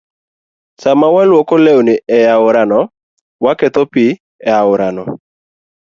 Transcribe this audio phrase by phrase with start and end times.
[0.83, 2.79] Sama walwoko lewni e aorano,
[3.45, 4.05] waketho pi
[4.55, 5.03] aorano.